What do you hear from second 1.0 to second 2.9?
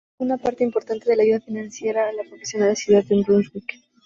de la ayuda financiera la proporciona la